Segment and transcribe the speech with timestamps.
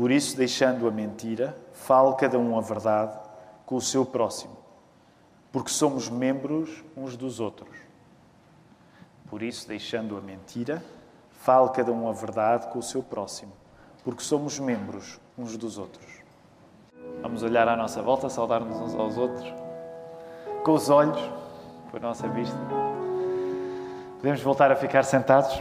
[0.00, 3.18] Por isso, deixando a mentira, fale cada um a verdade
[3.66, 4.56] com o seu próximo,
[5.52, 7.76] porque somos membros uns dos outros.
[9.28, 10.82] Por isso, deixando a mentira,
[11.28, 13.52] fale cada um a verdade com o seu próximo,
[14.02, 16.06] porque somos membros uns dos outros.
[17.20, 19.52] Vamos olhar à nossa volta, saudar-nos uns aos outros,
[20.64, 21.20] com os olhos,
[21.90, 22.56] com a nossa vista.
[24.16, 25.60] Podemos voltar a ficar sentados?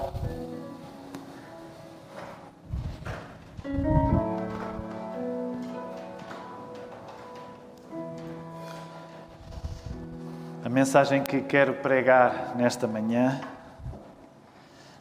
[10.70, 13.42] A mensagem que quero pregar nesta manhã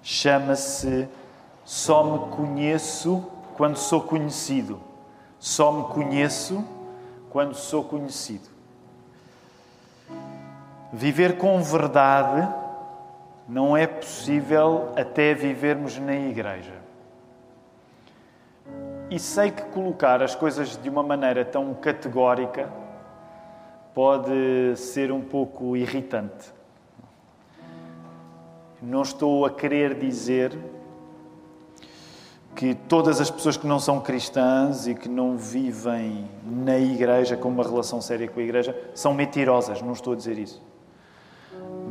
[0.02, 1.06] chama-se
[1.62, 3.22] Só me conheço
[3.54, 4.80] quando sou conhecido.
[5.38, 6.64] Só me conheço
[7.28, 8.48] quando sou conhecido.
[10.90, 12.48] Viver com verdade
[13.46, 16.76] não é possível até vivermos na igreja.
[19.10, 22.87] E sei que colocar as coisas de uma maneira tão categórica
[23.98, 26.52] pode ser um pouco irritante.
[28.80, 30.56] Não estou a querer dizer
[32.54, 37.48] que todas as pessoas que não são cristãs e que não vivem na igreja com
[37.48, 40.62] uma relação séria com a igreja são mentirosas, não estou a dizer isso.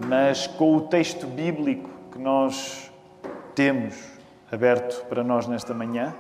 [0.08, 2.90] Mas com o texto bíblico que nós
[3.54, 4.02] temos
[4.50, 6.16] aberto para nós nesta manhã,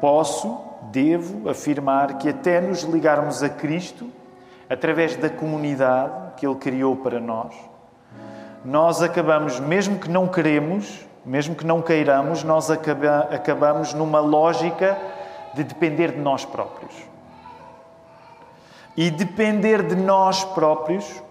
[0.00, 0.58] posso,
[0.90, 4.10] devo afirmar que até nos ligarmos a Cristo,
[4.70, 7.52] através da comunidade que Ele criou para nós,
[8.64, 14.96] nós acabamos, mesmo que não queremos, mesmo que não queiramos, nós acaba, acabamos numa lógica
[15.54, 16.94] de depender de nós próprios.
[18.96, 21.22] E depender de nós próprios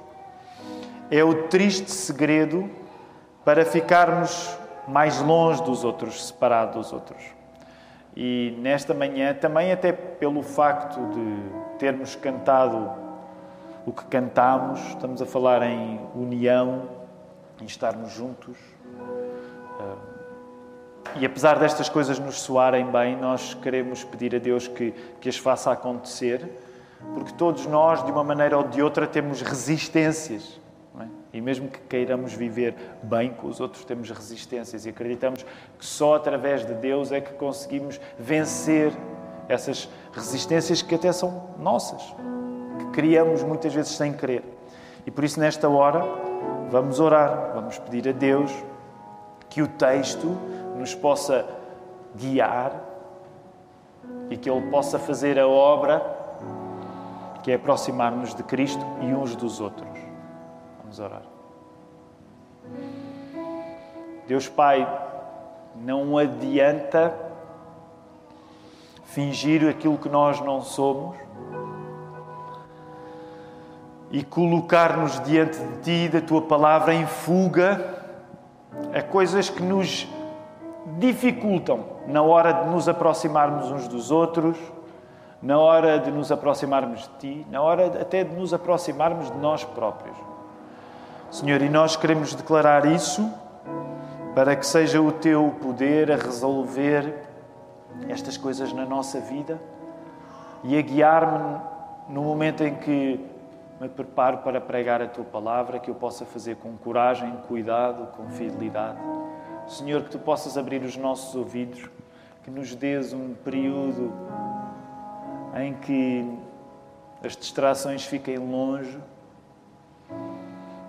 [1.10, 2.70] é o triste segredo
[3.45, 7.23] para ficarmos mais longe dos outros, separados dos outros.
[8.16, 13.08] E nesta manhã, também até pelo facto de termos cantado
[13.90, 16.88] o que cantamos, estamos a falar em união,
[17.60, 18.55] em estarmos juntos.
[21.16, 25.38] E apesar destas coisas nos soarem bem, nós queremos pedir a Deus que, que as
[25.38, 26.48] faça acontecer,
[27.16, 30.60] porque todos nós, de uma maneira ou de outra, temos resistências.
[30.99, 31.08] É?
[31.33, 35.44] E mesmo que queiramos viver bem com os outros, temos resistências e acreditamos
[35.80, 38.94] que só através de Deus é que conseguimos vencer
[39.48, 42.14] essas resistências que até são nossas,
[42.80, 44.44] que criamos muitas vezes sem querer.
[45.06, 46.04] E por isso, nesta hora,
[46.70, 48.52] vamos orar, vamos pedir a Deus
[49.50, 50.28] que o texto
[50.76, 51.45] nos possa
[52.16, 52.73] guiar
[54.30, 56.17] e que Ele possa fazer a obra
[57.44, 59.90] que é aproximar-nos de Cristo e uns dos outros.
[60.82, 61.22] Vamos orar.
[64.28, 64.88] Deus Pai,
[65.76, 67.16] não adianta
[69.06, 71.17] fingir aquilo que nós não somos
[74.11, 77.99] e colocar-nos diante de Ti, da Tua palavra, em fuga
[78.93, 80.08] a coisas que nos
[80.97, 84.58] dificultam na hora de nos aproximarmos uns dos outros,
[85.42, 89.64] na hora de nos aproximarmos de Ti, na hora até de nos aproximarmos de nós
[89.64, 90.17] próprios.
[91.31, 93.31] Senhor, e nós queremos declarar isso
[94.33, 97.14] para que seja o Teu poder a resolver
[98.08, 99.59] estas coisas na nossa vida
[100.64, 101.59] e a guiar-me
[102.09, 103.23] no momento em que
[103.80, 108.30] me preparo para pregar a Tua palavra, que eu possa fazer com coragem, cuidado, com
[108.30, 109.00] fidelidade.
[109.67, 111.90] Senhor, que Tu possas abrir os nossos ouvidos,
[112.44, 114.12] que nos dês um período
[115.56, 116.38] em que
[117.23, 119.00] as distrações fiquem longe,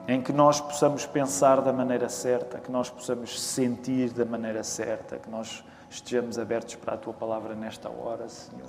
[0.09, 5.19] em que nós possamos pensar da maneira certa, que nós possamos sentir da maneira certa,
[5.19, 8.69] que nós estejamos abertos para a Tua palavra nesta hora, Senhor.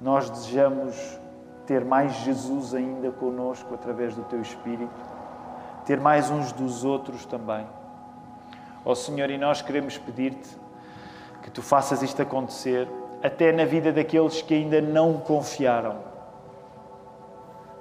[0.00, 1.20] Nós desejamos
[1.66, 4.92] ter mais Jesus ainda conosco através do Teu Espírito,
[5.84, 7.66] ter mais uns dos outros também.
[8.84, 10.58] Ó oh, Senhor, e nós queremos pedir-te
[11.42, 12.88] que Tu faças isto acontecer
[13.22, 15.96] até na vida daqueles que ainda não confiaram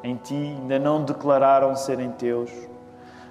[0.03, 2.51] em Ti, ainda não declararam serem Teus.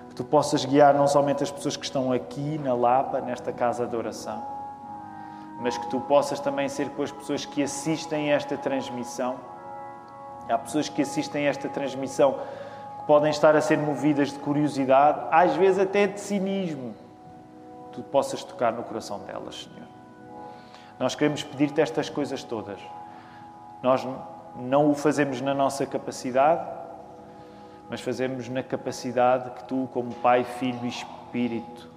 [0.08, 3.86] Que Tu possas guiar não somente as pessoas que estão aqui na Lapa, nesta casa
[3.86, 4.42] de oração,
[5.60, 9.36] mas que Tu possas também ser com as pessoas que assistem a esta transmissão.
[10.48, 12.38] Há pessoas que assistem a esta transmissão
[12.98, 16.94] que podem estar a ser movidas de curiosidade, às vezes até de cinismo.
[17.92, 19.88] Tu possas tocar no coração delas, Senhor.
[20.98, 22.78] Nós queremos pedir-te estas coisas todas.
[23.82, 24.06] Nós
[24.56, 26.66] não o fazemos na nossa capacidade,
[27.90, 31.90] mas fazemos na capacidade que tu, como Pai, Filho e Espírito,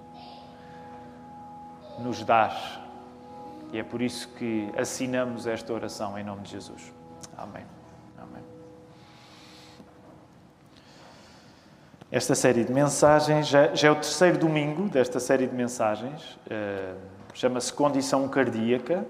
[1.98, 2.78] nos dás.
[3.72, 6.92] E é por isso que assinamos esta oração em nome de Jesus.
[7.36, 7.64] Amém.
[12.10, 16.38] Esta série de mensagens já, já, é o terceiro domingo desta série de mensagens.
[16.46, 16.96] Uh,
[17.34, 19.04] Chama-se Condição Cardíaca.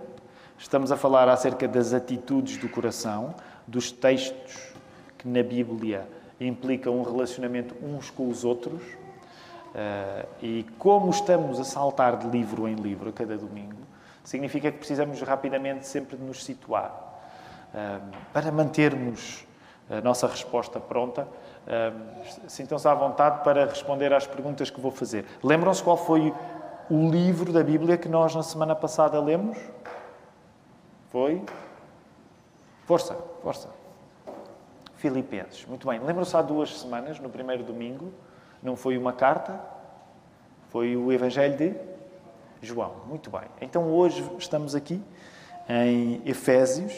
[0.58, 3.34] Estamos a falar acerca das atitudes do coração,
[3.66, 4.72] dos textos
[5.18, 6.08] que na Bíblia
[6.40, 8.82] implicam um relacionamento uns com os outros.
[8.82, 13.76] Uh, e como estamos a saltar de livro em livro a cada domingo,
[14.24, 17.05] significa que precisamos rapidamente sempre de nos situar
[18.32, 19.46] para mantermos
[19.90, 21.28] a nossa resposta pronta.
[22.46, 25.24] Sintam-se à vontade para responder às perguntas que vou fazer.
[25.42, 26.32] Lembram-se qual foi
[26.88, 29.58] o livro da Bíblia que nós na semana passada lemos?
[31.10, 31.42] Foi?
[32.84, 33.68] Força, força.
[34.96, 35.66] Filipenses.
[35.66, 35.98] Muito bem.
[36.00, 38.12] Lembram-se há duas semanas, no primeiro domingo,
[38.62, 39.60] não foi uma carta,
[40.68, 41.74] foi o Evangelho de
[42.62, 42.92] João.
[43.06, 43.42] Muito bem.
[43.60, 45.02] Então hoje estamos aqui
[45.68, 46.92] em Efésios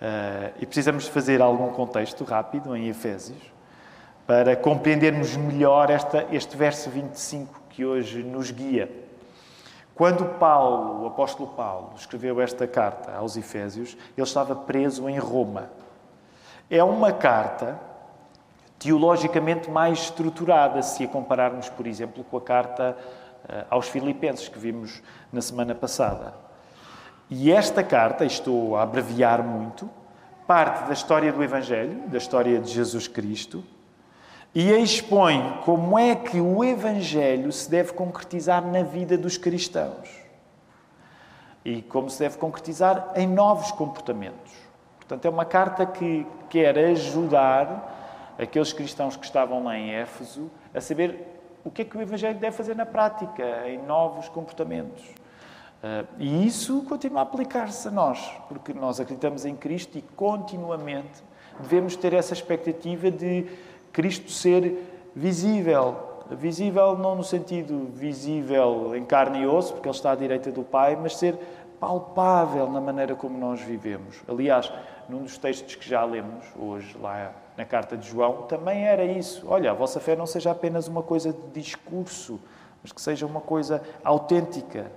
[0.00, 3.38] uh, e precisamos fazer algum contexto rápido em Efésios
[4.26, 8.90] para compreendermos melhor esta, este verso 25 que hoje nos guia.
[9.94, 15.70] Quando Paulo, o apóstolo Paulo, escreveu esta carta aos Efésios, ele estava preso em Roma.
[16.70, 17.78] É uma carta
[18.78, 22.96] teologicamente mais estruturada, se a compararmos, por exemplo, com a carta
[23.46, 26.32] eh, aos Filipenses, que vimos na semana passada.
[27.30, 29.88] E esta carta, estou a abreviar muito,
[30.48, 33.62] parte da história do Evangelho, da história de Jesus Cristo,
[34.52, 40.08] e expõe como é que o Evangelho se deve concretizar na vida dos cristãos
[41.64, 44.52] e como se deve concretizar em novos comportamentos.
[44.96, 50.80] Portanto, é uma carta que quer ajudar aqueles cristãos que estavam lá em Éfeso a
[50.80, 51.28] saber
[51.62, 55.19] o que é que o Evangelho deve fazer na prática, em novos comportamentos.
[55.82, 61.22] Uh, e isso continua a aplicar-se a nós, porque nós acreditamos em Cristo e continuamente
[61.58, 63.46] devemos ter essa expectativa de
[63.92, 65.96] Cristo ser visível.
[66.30, 70.62] Visível não no sentido visível em carne e osso, porque Ele está à direita do
[70.62, 71.36] Pai, mas ser
[71.80, 74.22] palpável na maneira como nós vivemos.
[74.28, 74.70] Aliás,
[75.08, 79.44] num dos textos que já lemos hoje, lá na carta de João, também era isso.
[79.48, 82.38] Olha, a vossa fé não seja apenas uma coisa de discurso,
[82.82, 84.92] mas que seja uma coisa autêntica.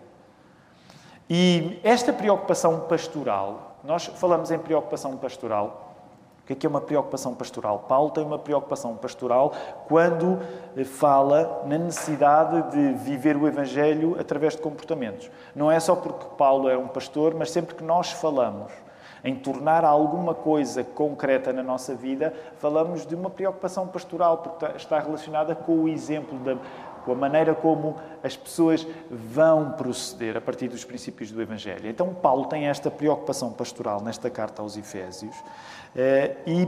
[1.35, 5.95] E esta preocupação pastoral, nós falamos em preocupação pastoral,
[6.43, 7.85] o que é, é uma preocupação pastoral?
[7.89, 9.51] Paulo tem uma preocupação pastoral
[9.87, 10.39] quando
[10.85, 15.31] fala na necessidade de viver o Evangelho através de comportamentos.
[15.55, 18.71] Não é só porque Paulo é um pastor, mas sempre que nós falamos
[19.23, 24.99] em tornar alguma coisa concreta na nossa vida, falamos de uma preocupação pastoral, porque está
[24.99, 26.57] relacionada com o exemplo da,
[27.03, 31.89] com a maneira como as pessoas vão proceder a partir dos princípios do Evangelho.
[31.89, 35.35] Então, Paulo tem esta preocupação pastoral nesta carta aos Efésios
[35.95, 36.67] eh, e,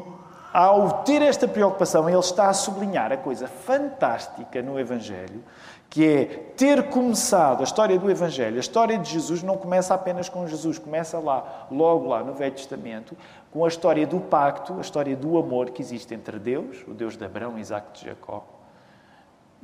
[0.53, 5.43] ao ter esta preocupação, ele está a sublinhar a coisa fantástica no Evangelho,
[5.89, 6.25] que é
[6.57, 10.77] ter começado a história do Evangelho, a história de Jesus não começa apenas com Jesus,
[10.77, 13.15] começa lá, logo lá no Velho Testamento,
[13.51, 17.15] com a história do pacto, a história do amor que existe entre Deus, o Deus
[17.15, 18.54] de Abraão, Isaac e Jacó,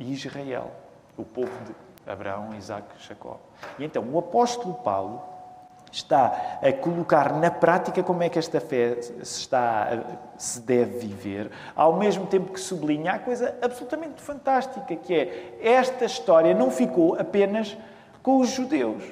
[0.01, 0.71] e Israel,
[1.15, 3.39] o povo de Abraão, Isaac Jacó.
[3.77, 5.21] E então o apóstolo Paulo
[5.91, 10.03] está a colocar na prática como é que esta fé se, está,
[10.37, 16.05] se deve viver, ao mesmo tempo que sublinha a coisa absolutamente fantástica, que é esta
[16.05, 17.77] história não ficou apenas
[18.23, 19.03] com os judeus.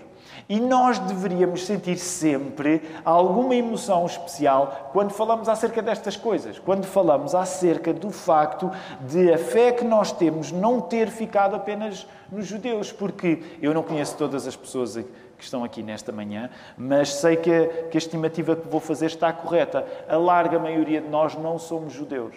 [0.49, 7.35] E nós deveríamos sentir sempre alguma emoção especial quando falamos acerca destas coisas, quando falamos
[7.35, 12.91] acerca do facto de a fé que nós temos não ter ficado apenas nos judeus,
[12.91, 17.53] porque eu não conheço todas as pessoas que estão aqui nesta manhã, mas sei que
[17.53, 19.85] a, que a estimativa que vou fazer está correta.
[20.09, 22.33] A larga maioria de nós não somos judeus.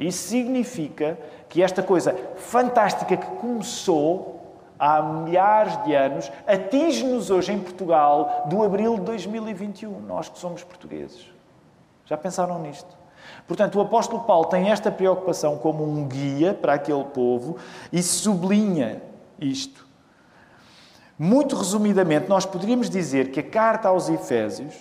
[0.00, 1.18] Isso significa
[1.50, 4.41] que esta coisa fantástica que começou
[4.82, 10.64] há milhares de anos, atinge-nos hoje em Portugal do abril de 2021, nós que somos
[10.64, 11.24] portugueses.
[12.04, 12.98] Já pensaram nisto?
[13.46, 17.58] Portanto, o apóstolo Paulo tem esta preocupação como um guia para aquele povo
[17.92, 19.00] e sublinha
[19.40, 19.86] isto.
[21.16, 24.74] Muito resumidamente, nós poderíamos dizer que a carta aos Efésios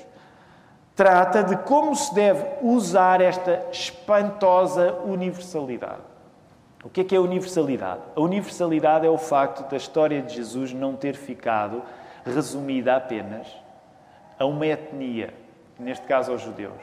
[0.96, 6.11] trata de como se deve usar esta espantosa universalidade.
[6.84, 8.02] O que é que é a universalidade?
[8.16, 11.84] A universalidade é o facto da história de Jesus não ter ficado
[12.26, 13.48] resumida apenas
[14.40, 15.34] a uma etnia,
[15.78, 16.80] neste caso aos judeus.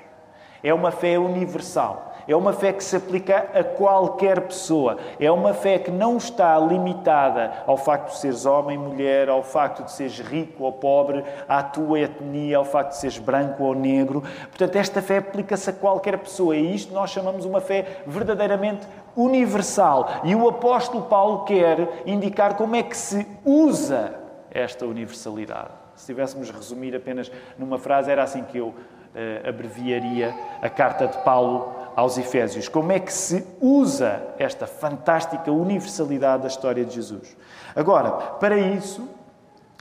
[0.63, 2.15] É uma fé universal.
[2.29, 4.99] É uma fé que se aplica a qualquer pessoa.
[5.19, 9.83] É uma fé que não está limitada ao facto de seres homem, mulher, ao facto
[9.83, 14.23] de seres rico ou pobre, à tua etnia, ao facto de seres branco ou negro.
[14.51, 16.55] Portanto, esta fé aplica-se a qualquer pessoa.
[16.55, 20.21] E isto nós chamamos uma fé verdadeiramente universal.
[20.23, 24.15] E o apóstolo Paulo quer indicar como é que se usa
[24.51, 25.71] esta universalidade.
[25.95, 31.17] Se tivéssemos resumir apenas numa frase, era assim que eu uh, abreviaria a carta de
[31.25, 32.69] Paulo aos Efésios.
[32.69, 37.37] Como é que se usa esta fantástica universalidade da história de Jesus?
[37.75, 39.09] Agora, para isso,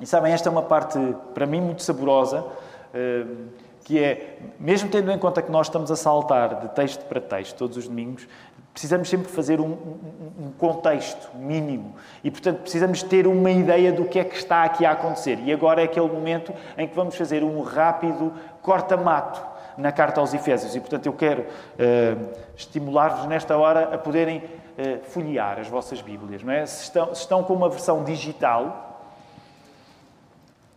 [0.02, 0.98] e sabem, esta é uma parte
[1.36, 3.38] para mim muito saborosa, uh,
[3.84, 7.56] que é, mesmo tendo em conta que nós estamos a saltar de texto para texto
[7.56, 8.28] todos os domingos,
[8.74, 14.06] precisamos sempre fazer um, um, um, contexto mínimo e, portanto, precisamos ter uma ideia do
[14.06, 15.38] que é que está aqui a acontecer.
[15.46, 18.34] E agora é aquele momento em que vamos fazer um rápido
[18.64, 20.76] corta-mato na carta aos Efésios.
[20.76, 26.44] E, portanto, eu quero uh, estimular-vos nesta hora a poderem uh, folhear as vossas Bíblias.
[26.44, 26.66] Não é?
[26.66, 29.02] se, estão, se estão com uma versão digital,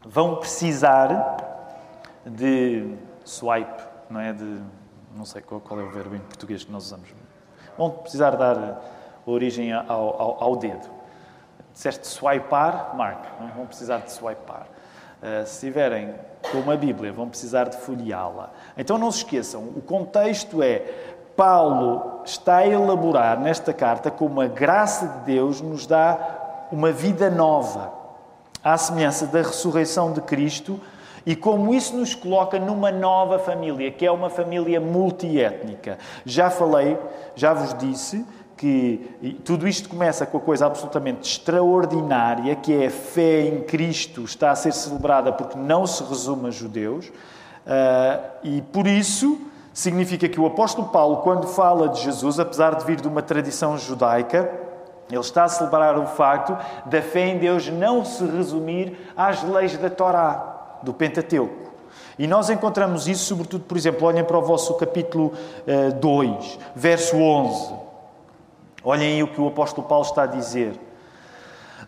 [0.04, 1.36] vão precisar
[2.24, 4.32] de swipe, não é?
[4.32, 4.60] De,
[5.16, 7.08] não sei qual, qual é o verbo em português que nós usamos
[7.80, 8.82] vão precisar dar
[9.24, 10.86] origem ao, ao, ao dedo.
[11.72, 14.66] Disseste swipar, Mark, não vão precisar de swipar.
[15.22, 16.14] Uh, se tiverem
[16.50, 18.50] com uma Bíblia, vão precisar de folheá-la.
[18.76, 20.82] Então não se esqueçam, o contexto é
[21.36, 27.30] Paulo está a elaborar nesta carta como a graça de Deus nos dá uma vida
[27.30, 27.92] nova,
[28.62, 30.78] à semelhança da ressurreição de Cristo,
[31.24, 35.98] e como isso nos coloca numa nova família, que é uma família multiétnica.
[36.24, 36.98] Já falei,
[37.34, 38.24] já vos disse
[38.60, 44.22] que tudo isto começa com a coisa absolutamente extraordinária, que é a fé em Cristo
[44.22, 47.10] está a ser celebrada porque não se resume a judeus,
[47.66, 49.40] ah, e por isso
[49.72, 53.78] significa que o apóstolo Paulo, quando fala de Jesus, apesar de vir de uma tradição
[53.78, 54.52] judaica,
[55.10, 59.74] ele está a celebrar o facto da fé em Deus não se resumir às leis
[59.78, 61.70] da Torá do Pentateuco.
[62.18, 65.32] E nós encontramos isso, sobretudo, por exemplo, olhem para o vosso capítulo
[65.98, 67.89] 2, uh, verso 11.
[68.82, 70.78] Olhem o que o apóstolo Paulo está a dizer.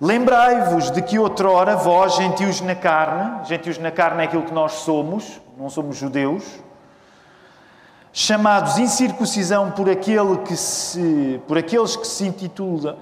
[0.01, 4.73] Lembrai-vos de que outrora vós, gentios na carne, gentios na carne é aquilo que nós
[4.73, 6.45] somos, não somos judeus,
[8.13, 12.27] chamados incircuncisão por, aquele que se, por aqueles que se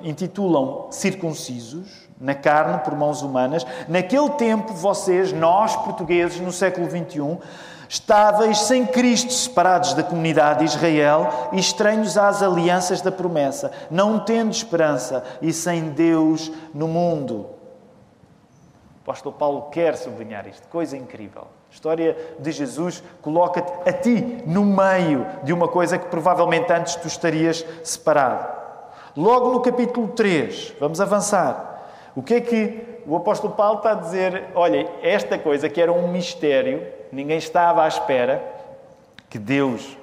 [0.02, 3.66] intitulam circuncisos, na carne, por mãos humanas.
[3.88, 7.38] Naquele tempo, vocês, nós portugueses, no século XXI,
[7.88, 14.20] estáveis sem Cristo, separados da comunidade de Israel e estranhos às alianças da promessa, não
[14.20, 17.46] tendo esperança e sem Deus no mundo.
[18.98, 21.48] O apóstolo Paulo quer sublinhar isto, coisa incrível.
[21.70, 26.96] A história de Jesus coloca-te a ti no meio de uma coisa que provavelmente antes
[26.96, 28.60] tu estarias separado.
[29.16, 31.69] Logo no capítulo 3, vamos avançar.
[32.14, 34.48] O que é que o apóstolo Paulo está a dizer?
[34.54, 38.42] Olha, esta coisa que era um mistério, ninguém estava à espera
[39.28, 39.96] que Deus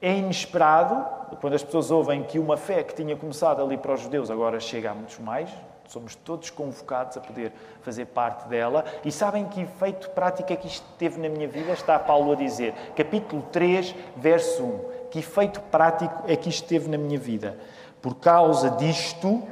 [0.00, 1.04] é inesperado
[1.40, 4.60] quando as pessoas ouvem que uma fé que tinha começado ali para os judeus agora
[4.60, 5.50] chega a muitos mais.
[5.88, 8.84] Somos todos convocados a poder fazer parte dela.
[9.04, 11.72] E sabem que efeito prático é que isto teve na minha vida?
[11.72, 15.08] Está Paulo a dizer, capítulo 3, verso 1.
[15.10, 17.58] Que efeito prático é que isto teve na minha vida?
[18.00, 19.42] Por causa disto,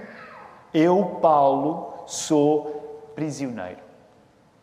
[0.72, 3.80] eu, Paulo, sou prisioneiro.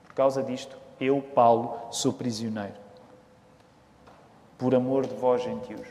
[0.03, 2.75] Por causa disto, eu, Paulo, sou prisioneiro.
[4.57, 5.87] Por amor de vós, gentios.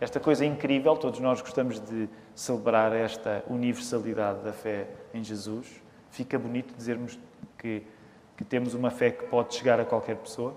[0.00, 5.82] Esta coisa é incrível, todos nós gostamos de celebrar esta universalidade da fé em Jesus.
[6.10, 7.18] Fica bonito dizermos
[7.58, 7.86] que,
[8.34, 10.54] que temos uma fé que pode chegar a qualquer pessoa,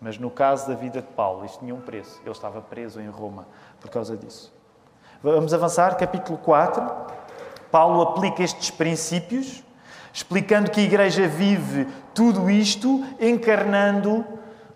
[0.00, 2.20] mas no caso da vida de Paulo, isto tinha um preço.
[2.22, 3.48] Ele estava preso em Roma
[3.80, 4.55] por causa disso.
[5.22, 6.82] Vamos avançar, capítulo 4.
[7.70, 9.62] Paulo aplica estes princípios,
[10.12, 14.24] explicando que a Igreja vive tudo isto encarnando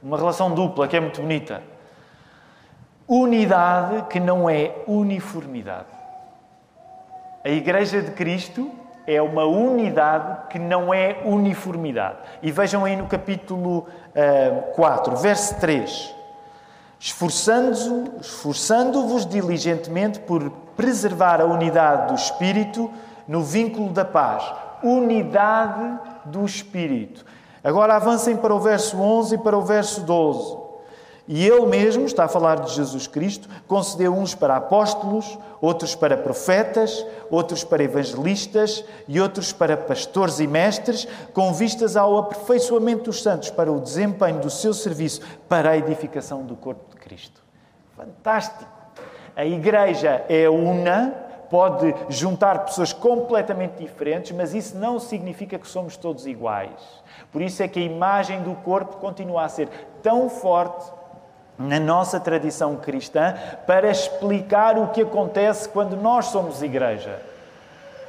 [0.03, 1.63] uma relação dupla que é muito bonita.
[3.07, 5.89] Unidade que não é uniformidade.
[7.45, 8.71] A Igreja de Cristo
[9.07, 12.17] é uma unidade que não é uniformidade.
[12.43, 16.20] E vejam aí no capítulo uh, eh, 4, verso 3
[17.01, 22.91] esforçando-vos esforçando diligentemente por preservar a unidade do Espírito
[23.27, 24.45] no vínculo da paz.
[24.83, 27.25] Unidade do Espírito.
[27.65, 30.61] Agora avancem para o verso 11 e para o verso 12.
[31.27, 36.17] E ele mesmo, está a falar de Jesus Cristo, concedeu uns para apóstolos, outros para
[36.17, 43.23] profetas, outros para evangelistas e outros para pastores e mestres, com vistas ao aperfeiçoamento dos
[43.23, 47.43] santos para o desempenho do seu serviço para a edificação do corpo Cristo.
[47.97, 48.71] Fantástico!
[49.37, 51.15] A igreja é una,
[51.49, 57.03] pode juntar pessoas completamente diferentes, mas isso não significa que somos todos iguais.
[57.33, 59.69] Por isso é que a imagem do corpo continua a ser
[60.03, 60.93] tão forte
[61.59, 63.35] na nossa tradição cristã
[63.67, 67.30] para explicar o que acontece quando nós somos igreja.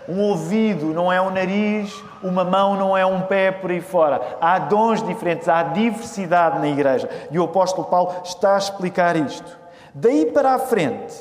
[0.07, 4.37] Um ouvido não é um nariz, uma mão não é um pé por aí fora.
[4.41, 7.09] Há dons diferentes, há diversidade na igreja.
[7.31, 9.59] E o apóstolo Paulo está a explicar isto.
[9.93, 11.13] Daí para a frente,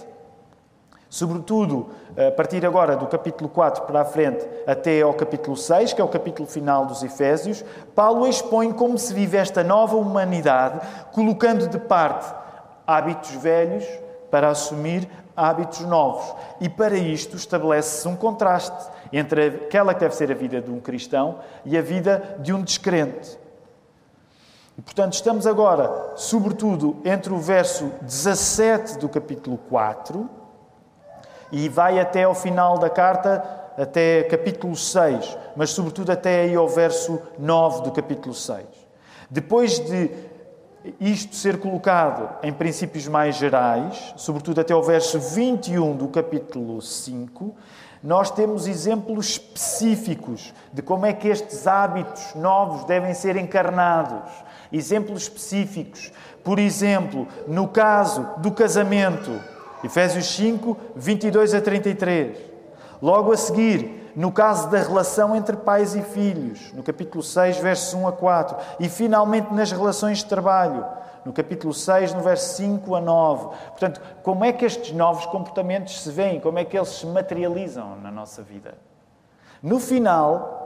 [1.08, 6.00] sobretudo a partir agora do capítulo 4 para a frente até ao capítulo 6, que
[6.00, 10.80] é o capítulo final dos Efésios, Paulo expõe como se vive esta nova humanidade,
[11.12, 12.32] colocando de parte
[12.87, 13.84] hábitos velhos
[14.30, 15.08] para assumir
[15.49, 16.35] hábitos novos.
[16.61, 20.80] E para isto estabelece-se um contraste entre aquela que deve ser a vida de um
[20.80, 23.38] cristão e a vida de um descrente.
[24.78, 30.30] E, portanto, estamos agora, sobretudo, entre o verso 17 do capítulo 4
[31.52, 33.42] e vai até ao final da carta,
[33.76, 38.64] até capítulo 6, mas sobretudo até aí ao verso 9 do capítulo 6.
[39.28, 40.29] Depois de
[41.00, 47.54] isto ser colocado em princípios mais gerais, sobretudo até ao verso 21 do capítulo 5,
[48.02, 54.30] nós temos exemplos específicos de como é que estes hábitos novos devem ser encarnados.
[54.72, 56.10] Exemplos específicos.
[56.42, 59.38] Por exemplo, no caso do casamento,
[59.84, 62.38] Efésios 5, 22 a 33.
[63.02, 67.95] Logo a seguir, no caso da relação entre pais e filhos, no capítulo 6, versos
[67.95, 68.57] 1 a 4.
[68.81, 70.85] E finalmente nas relações de trabalho,
[71.25, 73.57] no capítulo 6, no verso 5 a 9.
[73.69, 76.40] Portanto, como é que estes novos comportamentos se veem?
[76.40, 78.75] Como é que eles se materializam na nossa vida?
[79.62, 80.61] No final,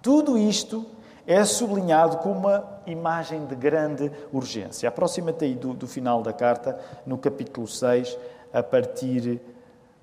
[0.00, 0.86] tudo isto
[1.26, 4.88] é sublinhado com uma imagem de grande urgência.
[4.88, 8.16] Aproxima-te aí do, do, final da carta, no capítulo 6,
[8.52, 9.40] a partir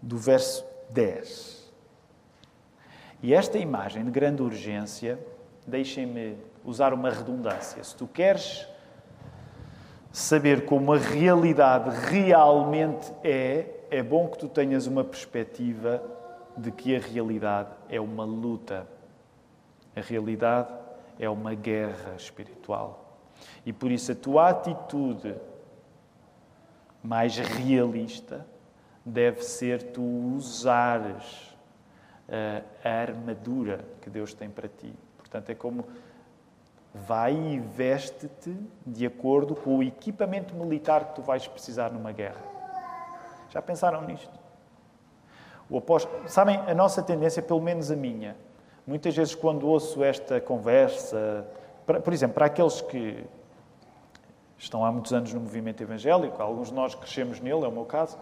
[0.01, 1.62] do verso 10.
[3.23, 5.17] E esta imagem de grande urgência,
[5.65, 7.81] deixem-me usar uma redundância.
[7.81, 8.67] Se tu queres
[10.11, 16.03] saber como a realidade realmente é, é bom que tu tenhas uma perspectiva
[16.57, 18.85] de que a realidade é uma luta.
[19.95, 20.73] A realidade
[21.17, 23.21] é uma guerra espiritual.
[23.65, 25.33] E por isso a tua atitude
[27.01, 28.45] mais realista
[29.05, 30.03] deve ser tu
[30.35, 31.52] usares
[32.83, 34.93] a, armadura que Deus tem para ti.
[35.17, 35.85] Portanto, é como
[36.93, 42.41] vai e veste-te de acordo com o equipamento militar que tu vais precisar numa guerra.
[43.49, 44.39] Já pensaram nisto?
[45.69, 48.35] O apóstolo, sabem, a nossa tendência, pelo menos a minha,
[48.85, 51.47] Muitas vezes, quando ouço esta conversa,
[51.85, 53.23] por exemplo, para aqueles que
[54.57, 57.85] estão há muitos anos no movimento evangélico, alguns de nós crescemos nele, é o meu
[57.85, 58.17] caso,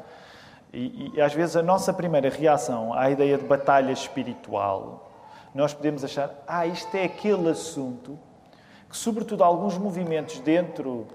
[0.74, 5.12] e, e às vezes a nossa primeira reação à ideia de batalha espiritual,
[5.54, 8.18] nós podemos achar, ah, isto é aquele assunto
[8.90, 11.08] que, sobretudo, alguns movimentos dentro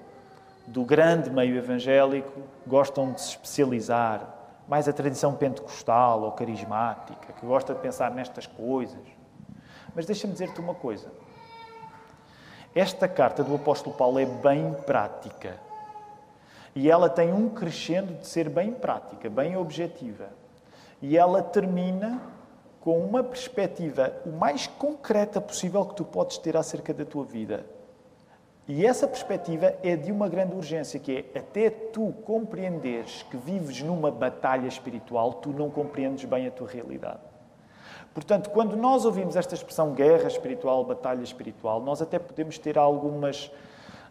[0.66, 4.34] do grande meio evangélico gostam de se especializar,
[4.68, 9.00] mais a tradição pentecostal ou carismática, que gosta de pensar nestas coisas.
[9.94, 11.10] Mas deixa-me dizer-te uma coisa.
[12.74, 15.58] Esta carta do apóstolo Paulo é bem prática.
[16.76, 20.28] E ela tem um crescendo de ser bem prática, bem objetiva.
[21.00, 22.20] E ela termina
[22.82, 27.64] com uma perspectiva o mais concreta possível que tu podes ter acerca da tua vida.
[28.68, 33.80] E essa perspectiva é de uma grande urgência, que é até tu compreenderes que vives
[33.80, 37.20] numa batalha espiritual, tu não compreendes bem a tua realidade.
[38.12, 43.50] Portanto, quando nós ouvimos esta expressão guerra espiritual, batalha espiritual, nós até podemos ter algumas,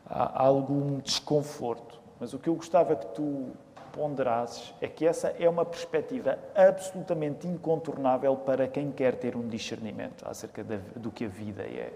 [0.09, 1.94] algum desconforto.
[2.19, 3.51] Mas o que eu gostava que tu
[3.91, 10.27] ponderasses é que essa é uma perspectiva absolutamente incontornável para quem quer ter um discernimento
[10.27, 10.63] acerca
[10.95, 11.93] do que a vida é.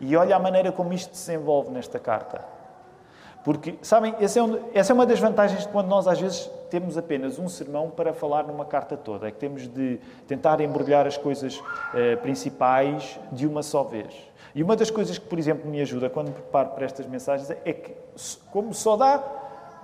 [0.00, 2.44] E olha a maneira como isto se envolve nesta carta.
[3.44, 6.50] Porque, sabem, essa é, um, essa é uma das vantagens de quando nós às vezes
[6.70, 9.28] temos apenas um sermão para falar numa carta toda.
[9.28, 11.62] É que temos de tentar embrulhar as coisas
[11.94, 14.14] eh, principais de uma só vez.
[14.54, 17.50] E uma das coisas que, por exemplo, me ajuda quando me preparo para estas mensagens
[17.50, 17.94] é que,
[18.50, 19.22] como só dá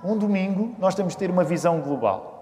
[0.03, 2.40] um domingo, nós temos de ter uma visão global.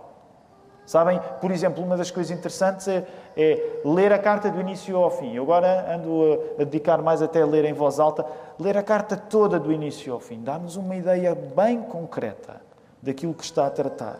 [0.87, 3.07] Sabem, por exemplo, uma das coisas interessantes é,
[3.41, 5.33] é ler a carta do início ao fim.
[5.33, 8.27] Eu agora ando a, dedicar mais até a ler em voz alta,
[8.59, 10.43] ler a carta toda do início ao fim.
[10.43, 12.61] Dá-nos uma ideia bem concreta
[13.01, 14.19] daquilo que está a tratar.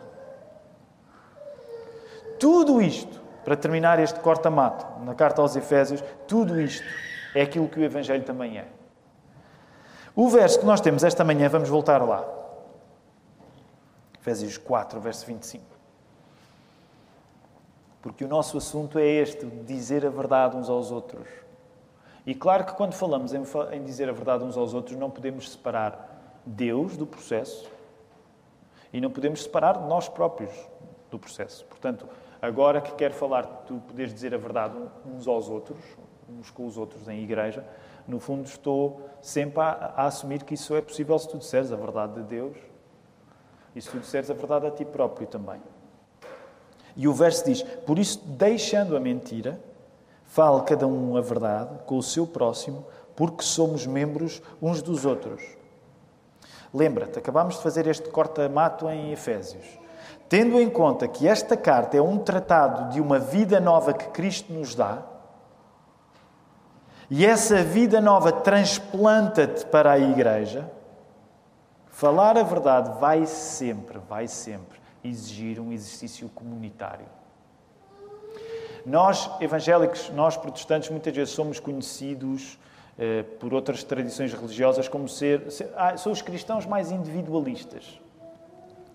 [2.39, 6.87] Tudo isto, para terminar este corta-mato na carta aos Efésios, tudo isto
[7.35, 8.67] é aquilo que o Evangelho também é.
[10.15, 12.25] O verso que nós temos esta manhã, vamos voltar lá.
[14.21, 15.68] Efésios 4, verso 25.
[18.01, 21.27] Porque o nosso assunto é este, dizer a verdade uns aos outros.
[22.25, 26.41] E claro que quando falamos em dizer a verdade uns aos outros, não podemos separar
[26.45, 27.69] Deus do processo
[28.93, 30.51] e não podemos separar nós próprios
[31.09, 31.65] do processo.
[31.65, 32.07] Portanto,
[32.41, 35.79] agora que quero falar, tu poderes dizer a verdade uns aos outros,
[36.29, 37.65] uns com os outros em igreja,
[38.07, 41.75] no fundo estou sempre a, a assumir que isso é possível se tu disseres a
[41.75, 42.57] verdade de Deus
[43.75, 45.61] e se tu disseres a verdade a ti próprio também.
[46.99, 49.57] E o verso diz: Por isso, deixando a mentira,
[50.25, 52.85] fale cada um a verdade com o seu próximo,
[53.15, 55.41] porque somos membros uns dos outros.
[56.73, 59.65] Lembra-te, acabámos de fazer este corta-mato em Efésios.
[60.27, 64.51] Tendo em conta que esta carta é um tratado de uma vida nova que Cristo
[64.51, 65.01] nos dá,
[67.09, 70.69] e essa vida nova transplanta-te para a igreja,
[71.87, 77.05] falar a verdade vai sempre, vai sempre exigir um exercício comunitário.
[78.85, 82.57] Nós, evangélicos, nós protestantes, muitas vezes somos conhecidos
[82.97, 87.99] eh, por outras tradições religiosas como ser, ser ah, são os cristãos mais individualistas.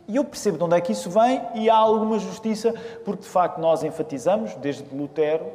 [0.06, 3.28] E eu percebo de onde é que isso vem e há alguma justiça, porque de
[3.28, 5.46] facto nós enfatizamos, desde Lutero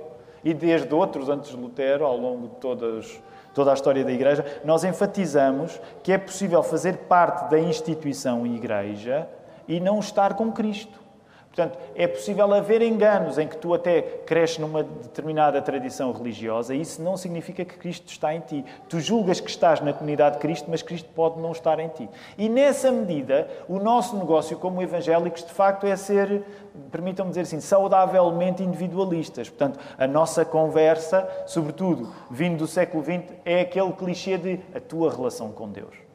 [0.44, 3.22] e desde outros antes de Lutero, ao longo de todas,
[3.54, 9.28] toda a história da Igreja, nós enfatizamos que é possível fazer parte da instituição Igreja
[9.70, 11.00] e não estar com Cristo.
[11.60, 16.82] Portanto, é possível haver enganos em que tu até cresces numa determinada tradição religiosa e
[16.82, 18.64] isso não significa que Cristo está em ti.
[18.88, 22.08] Tu julgas que estás na comunidade de Cristo, mas Cristo pode não estar em ti.
[22.38, 26.44] E nessa medida, o nosso negócio como evangélicos, de facto, é ser,
[26.92, 29.50] permitam-me dizer assim, saudavelmente individualistas.
[29.50, 35.12] Portanto, a nossa conversa, sobretudo vindo do século XX, é aquele clichê de a tua
[35.12, 36.09] relação com Deus.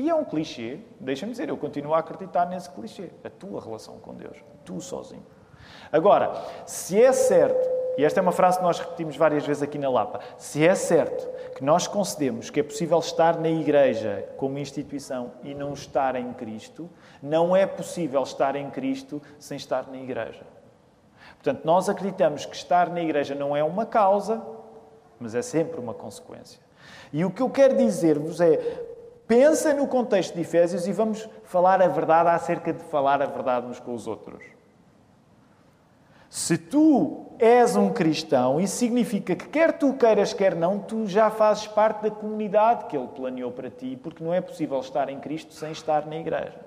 [0.00, 3.10] E é um clichê, deixa-me dizer, eu continuo a acreditar nesse clichê.
[3.22, 5.26] A tua relação com Deus, tu sozinho.
[5.92, 9.76] Agora, se é certo, e esta é uma frase que nós repetimos várias vezes aqui
[9.76, 14.58] na Lapa, se é certo que nós concedemos que é possível estar na Igreja como
[14.58, 16.88] instituição e não estar em Cristo,
[17.22, 20.46] não é possível estar em Cristo sem estar na Igreja.
[21.34, 24.42] Portanto, nós acreditamos que estar na Igreja não é uma causa,
[25.18, 26.58] mas é sempre uma consequência.
[27.12, 28.88] E o que eu quero dizer-vos é:
[29.30, 33.64] Pensa no contexto de Efésios e vamos falar a verdade acerca de falar a verdade
[33.64, 34.42] uns com os outros.
[36.28, 41.30] Se tu és um cristão, isso significa que, quer tu queiras, quer não, tu já
[41.30, 45.20] fazes parte da comunidade que Ele planeou para ti, porque não é possível estar em
[45.20, 46.58] Cristo sem estar na igreja.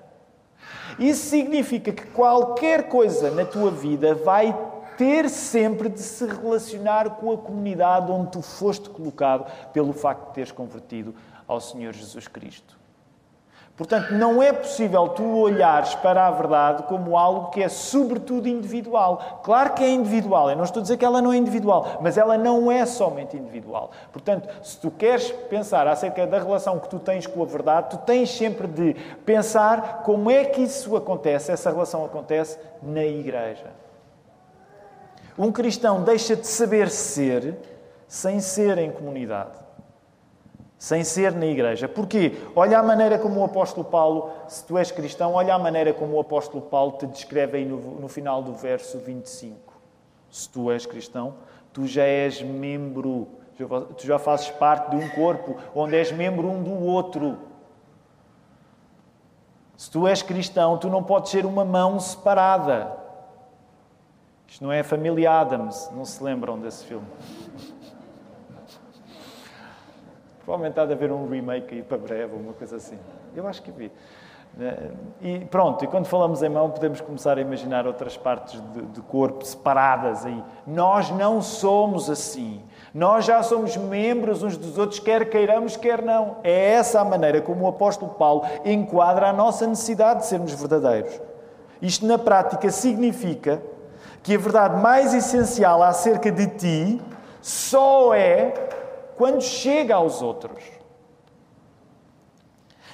[0.98, 4.56] Isso significa que qualquer coisa na tua vida vai
[4.96, 10.34] ter sempre de se relacionar com a comunidade onde tu foste colocado pelo facto de
[10.34, 11.14] teres convertido
[11.46, 12.84] ao Senhor Jesus Cristo.
[13.76, 19.40] Portanto, não é possível tu olhares para a verdade como algo que é sobretudo individual.
[19.42, 22.16] Claro que é individual, eu não estou a dizer que ela não é individual, mas
[22.16, 23.90] ela não é somente individual.
[24.12, 27.96] Portanto, se tu queres pensar acerca da relação que tu tens com a verdade, tu
[27.98, 28.94] tens sempre de
[29.26, 33.72] pensar como é que isso acontece, essa relação acontece na igreja.
[35.36, 37.56] Um cristão deixa de saber ser
[38.06, 39.63] sem ser em comunidade
[40.84, 41.88] sem ser na igreja.
[41.88, 42.36] Porquê?
[42.54, 46.16] Olha a maneira como o apóstolo Paulo, se tu és cristão, olha a maneira como
[46.16, 49.72] o apóstolo Paulo te descreve aí no, no final do verso 25.
[50.30, 51.36] Se tu és cristão,
[51.72, 53.28] tu já és membro,
[53.96, 57.38] tu já fazes parte de um corpo onde és membro um do outro.
[59.78, 62.94] Se tu és cristão, tu não podes ser uma mão separada.
[64.46, 67.06] Isto não é a família Adams, não se lembram desse filme?
[70.44, 72.98] Provavelmente há de haver um remake aí para breve, uma coisa assim.
[73.34, 73.90] Eu acho que vi.
[74.56, 74.90] Né?
[75.20, 79.00] E pronto, e quando falamos em mão, podemos começar a imaginar outras partes de, de,
[79.00, 80.44] corpo separadas aí.
[80.66, 82.62] Nós não somos assim.
[82.92, 86.36] Nós já somos membros uns dos outros, quer queiramos, quer não.
[86.44, 91.20] É essa a maneira como o apóstolo Paulo enquadra a nossa necessidade de sermos verdadeiros.
[91.82, 93.60] Isto, na prática, significa
[94.22, 97.02] que a verdade mais essencial acerca de ti
[97.42, 98.54] só é
[99.16, 100.62] quando chega aos outros.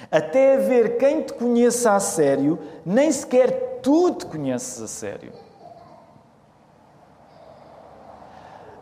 [0.09, 5.31] Até haver quem te conheça a sério, nem sequer tu te conheces a sério.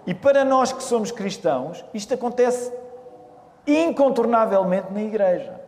[0.08, 2.73] E para nós que somos cristãos, isto acontece
[3.67, 5.60] incontornavelmente na igreja.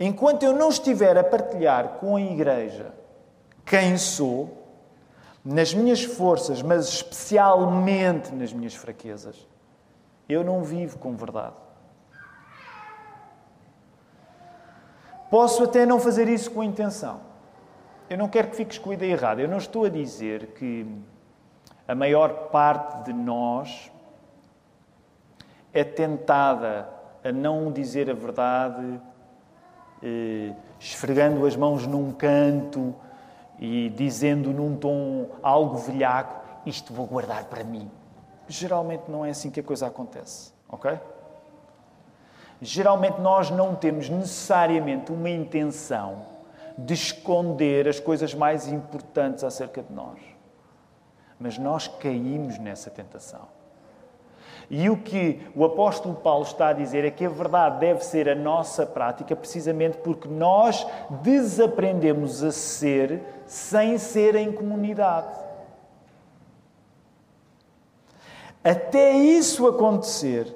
[0.00, 2.92] Enquanto eu não estiver a partilhar com a igreja
[3.64, 4.61] quem sou,
[5.44, 9.46] nas minhas forças, mas especialmente nas minhas fraquezas,
[10.28, 11.56] eu não vivo com verdade.
[15.30, 17.20] Posso até não fazer isso com intenção.
[18.08, 19.40] Eu não quero que fiques com a ideia errada.
[19.40, 20.86] Eu não estou a dizer que
[21.88, 23.90] a maior parte de nós
[25.72, 26.88] é tentada
[27.24, 29.00] a não dizer a verdade,
[30.02, 32.94] eh, esfregando as mãos num canto
[33.64, 36.34] e dizendo num tom algo velhaco:
[36.66, 37.88] Isto vou guardar para mim.
[38.48, 40.98] Geralmente não é assim que a coisa acontece, ok?
[42.60, 46.26] Geralmente nós não temos necessariamente uma intenção
[46.76, 50.18] de esconder as coisas mais importantes acerca de nós.
[51.38, 53.46] Mas nós caímos nessa tentação.
[54.74, 58.26] E o que o apóstolo Paulo está a dizer é que a verdade deve ser
[58.26, 60.86] a nossa prática, precisamente porque nós
[61.22, 65.28] desaprendemos a ser sem ser em comunidade.
[68.64, 70.46] Até isso acontecer,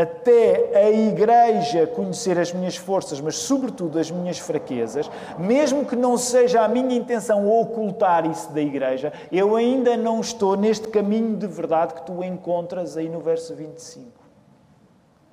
[0.00, 6.16] até a igreja conhecer as minhas forças, mas sobretudo as minhas fraquezas, mesmo que não
[6.16, 11.46] seja a minha intenção ocultar isso da igreja, eu ainda não estou neste caminho de
[11.46, 14.06] verdade que tu encontras aí no verso 25.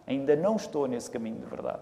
[0.07, 1.81] Ainda não estou nesse caminho de verdade.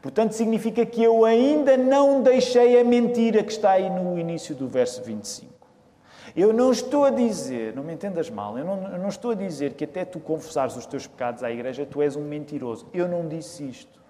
[0.00, 4.66] Portanto, significa que eu ainda não deixei a mentira que está aí no início do
[4.66, 5.51] verso 25.
[6.34, 9.34] Eu não estou a dizer, não me entendas mal, eu não, eu não estou a
[9.34, 12.86] dizer que até tu confessares os teus pecados à igreja tu és um mentiroso.
[12.92, 14.00] Eu não disse isto.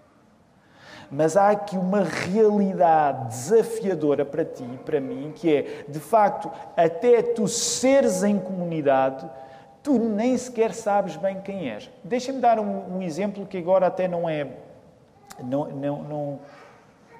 [1.11, 6.51] Mas há aqui uma realidade desafiadora para ti e para mim, que é, de facto,
[6.75, 9.29] até tu seres em comunidade,
[9.83, 11.91] tu nem sequer sabes bem quem és.
[12.03, 14.47] Deixa-me dar um, um, exemplo que agora até não é.
[15.43, 16.39] Não, não, não,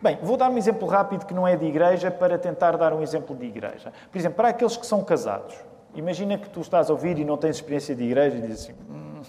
[0.03, 3.03] Bem, vou dar um exemplo rápido que não é de igreja para tentar dar um
[3.03, 3.93] exemplo de igreja.
[4.11, 5.55] Por exemplo, para aqueles que são casados.
[5.95, 8.73] Imagina que tu estás a ouvir e não tens experiência de igreja e dizes assim:
[8.91, 9.21] hum,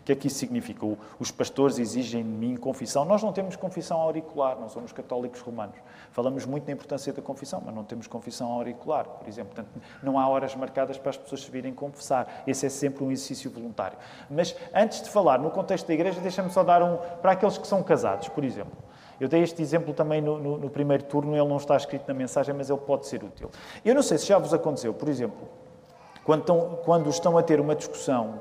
[0.00, 0.86] o que é que isso significa?
[1.18, 3.04] Os pastores exigem de mim confissão.
[3.04, 5.74] Nós não temos confissão auricular, não somos católicos romanos.
[6.12, 9.52] Falamos muito da importância da confissão, mas não temos confissão auricular, por exemplo.
[9.52, 12.44] Portanto, não há horas marcadas para as pessoas se virem confessar.
[12.46, 13.98] Esse é sempre um exercício voluntário.
[14.30, 17.66] Mas antes de falar no contexto da igreja, deixa-me só dar um para aqueles que
[17.66, 18.89] são casados, por exemplo.
[19.20, 22.14] Eu dei este exemplo também no, no, no, primeiro turno, ele não está escrito na
[22.14, 23.50] mensagem, mas ele pode ser útil.
[23.84, 25.46] Eu não sei se já vos aconteceu, por exemplo,
[26.24, 28.40] quando estão, quando estão a ter uma discussão,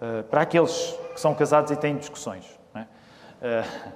[0.00, 2.82] uh, para aqueles que são casados e têm discussões, é?
[2.82, 3.92] uh,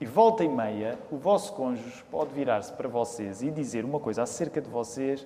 [0.00, 4.24] e volta e meia, o vosso cônjuge pode virar-se para vocês e dizer uma coisa
[4.24, 5.24] acerca de vocês.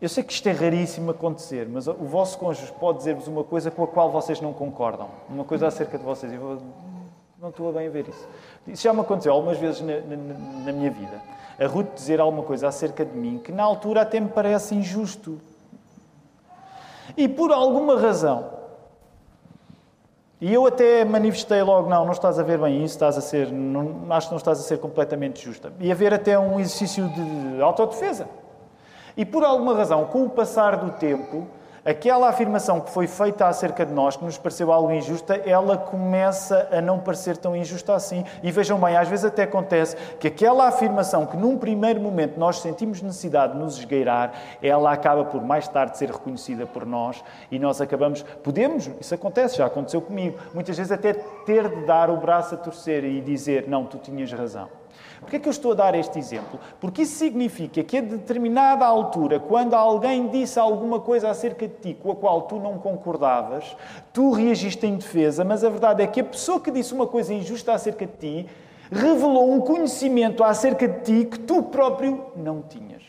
[0.00, 3.70] Eu sei que isto é raríssimo acontecer, mas o vosso cônjuge pode dizer-vos uma coisa
[3.70, 6.32] com a qual vocês não concordam, uma coisa acerca de vocês.
[6.32, 6.58] E vou
[7.40, 8.28] não estou bem a ver isso.
[8.66, 10.16] Isso já me aconteceu algumas vezes na, na,
[10.64, 11.20] na, minha vida.
[11.58, 15.40] A Ruth dizer alguma coisa acerca de mim que na altura até me parece injusto.
[17.16, 18.56] E por alguma razão.
[20.40, 23.50] E eu até manifestei logo, não, não estás a ver bem isso, estás a ser,
[23.50, 25.72] não, acho que não estás a ser completamente justa.
[25.80, 28.28] E haver até um exercício de autodefesa.
[29.16, 31.46] E por alguma razão, com o passar do tempo,
[31.86, 36.68] aquela afirmação que foi feita acerca de nós, que nos pareceu algo injusta, ela começa
[36.72, 38.24] a não parecer tão injusta assim.
[38.42, 42.60] E vejam bem, às vezes até acontece que aquela afirmação que num primeiro momento nós
[42.60, 47.58] sentimos necessidade de nos esgueirar, ela acaba por mais tarde ser reconhecida por nós e
[47.58, 52.16] nós acabamos, podemos, isso acontece, já aconteceu comigo, muitas vezes até ter de dar o
[52.16, 54.68] braço a torcer e dizer, não, tu tinhas razão.
[55.26, 56.60] Porquê é que eu estou a dar este exemplo?
[56.78, 61.94] Porque isso significa que a determinada altura, quando alguém disse alguma coisa acerca de ti
[62.00, 63.76] com a qual tu não concordavas,
[64.12, 67.34] tu reagiste em defesa, mas a verdade é que a pessoa que disse uma coisa
[67.34, 68.48] injusta acerca de ti
[68.88, 73.02] revelou um conhecimento acerca de ti que tu próprio não tinhas.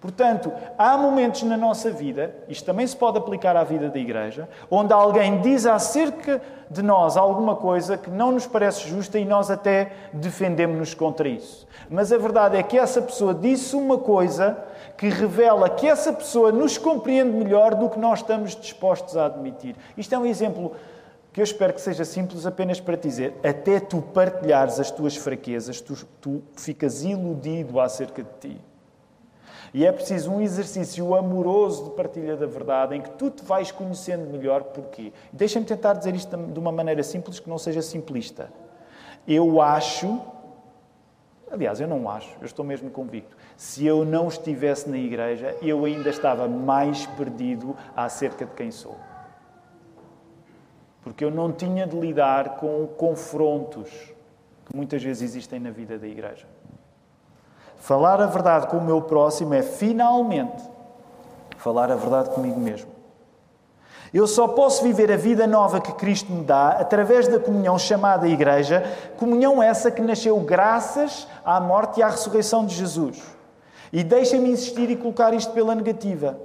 [0.00, 4.48] Portanto, há momentos na nossa vida, isto também se pode aplicar à vida da igreja,
[4.70, 9.50] onde alguém diz acerca de nós alguma coisa que não nos parece justa e nós
[9.50, 11.66] até defendemos-nos contra isso.
[11.90, 14.56] Mas a verdade é que essa pessoa disse uma coisa
[14.96, 19.74] que revela que essa pessoa nos compreende melhor do que nós estamos dispostos a admitir.
[19.96, 20.76] Isto é um exemplo
[21.32, 25.16] que eu espero que seja simples apenas para te dizer, até tu partilhares as tuas
[25.16, 28.67] fraquezas, tu, tu ficas iludido acerca de ti.
[29.72, 33.70] E é preciso um exercício amoroso de partilha da verdade em que tu te vais
[33.70, 34.64] conhecendo melhor.
[34.64, 35.12] Porquê?
[35.32, 38.50] Deixa-me tentar dizer isto de uma maneira simples que não seja simplista.
[39.26, 40.20] Eu acho,
[41.50, 43.36] Aliás, eu não acho, eu estou mesmo convicto.
[43.56, 48.96] Se eu não estivesse na igreja, eu ainda estava mais perdido acerca de quem sou.
[51.02, 53.88] Porque eu não tinha de lidar com confrontos
[54.66, 56.46] que muitas vezes existem na vida da igreja.
[57.88, 60.62] Falar a verdade com o meu próximo é finalmente
[61.56, 62.90] falar a verdade comigo mesmo.
[64.12, 68.28] Eu só posso viver a vida nova que Cristo me dá através da comunhão chamada
[68.28, 68.84] Igreja,
[69.16, 73.22] comunhão essa que nasceu graças à morte e à ressurreição de Jesus.
[73.90, 76.38] E deixem-me insistir e colocar isto pela negativa.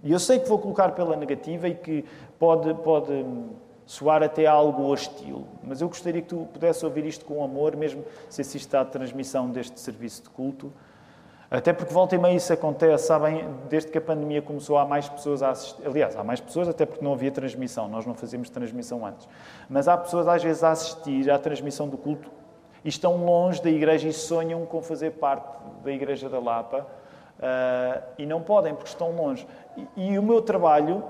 [0.00, 2.04] E eu sei que vou colocar pela negativa e que
[2.38, 3.26] pode, pode
[3.92, 8.02] soar até algo hostil, mas eu gostaria que tu pudesse ouvir isto com amor, mesmo
[8.26, 10.72] se assiste à transmissão deste serviço de culto.
[11.50, 15.10] Até porque volta e meia isso acontece, sabem, desde que a pandemia começou há mais
[15.10, 15.86] pessoas a assistir.
[15.86, 19.28] Aliás, há mais pessoas até porque não havia transmissão, nós não fazíamos transmissão antes.
[19.68, 22.30] Mas há pessoas às vezes a assistir à transmissão do culto
[22.82, 25.46] e estão longe da igreja e sonham com fazer parte
[25.84, 29.46] da Igreja da Lapa uh, e não podem porque estão longe.
[29.76, 31.04] E, e o meu trabalho,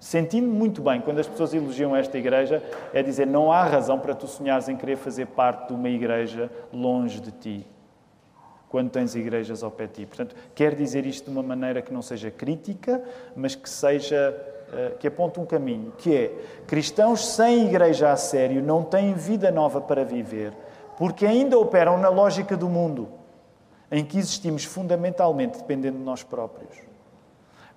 [0.00, 4.14] sentindo-me muito bem quando as pessoas elogiam esta igreja, é dizer: não há razão para
[4.14, 7.66] tu sonhares em querer fazer parte de uma igreja longe de ti
[8.70, 10.06] quando tens igrejas ao pé de ti.
[10.06, 13.02] Portanto, quer dizer isto de uma maneira que não seja crítica,
[13.34, 14.32] mas que seja
[14.72, 16.32] eh, que aponte um caminho, que é
[16.68, 20.52] cristãos sem igreja a sério não têm vida nova para viver,
[20.96, 23.08] porque ainda operam na lógica do mundo,
[23.90, 26.89] em que existimos fundamentalmente dependendo de nós próprios.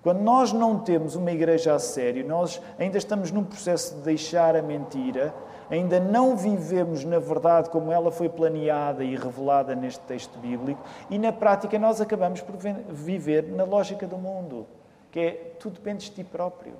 [0.04, 4.54] Quando nós não temos uma igreja a sério, nós ainda estamos num processo de deixar
[4.54, 5.34] a mentira
[5.70, 11.18] ainda não vivemos na verdade como ela foi planeada e revelada neste texto bíblico, e
[11.18, 12.56] na prática nós acabamos por
[12.88, 14.66] viver na lógica do mundo,
[15.10, 16.74] que é tu dependes de ti próprio.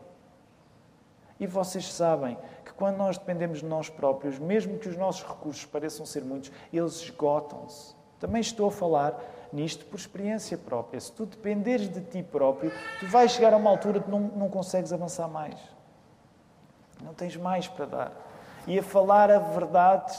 [1.38, 5.64] E vocês sabem que quando nós dependemos de nós próprios, mesmo que os nossos recursos
[5.64, 7.94] pareçam ser muitos, eles esgotam-se.
[8.20, 9.20] Também estou a falar
[9.54, 10.98] nisto por experiência própria.
[11.00, 14.48] Se tu dependeres de ti próprio, tu vais chegar a uma altura que não, não
[14.48, 15.54] consegues avançar mais.
[17.00, 18.12] Não tens mais para dar.
[18.66, 20.10] E a falar a verdade